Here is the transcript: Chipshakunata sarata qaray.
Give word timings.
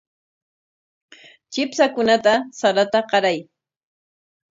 Chipshakunata 1.51 2.33
sarata 2.59 2.99
qaray. 3.09 3.37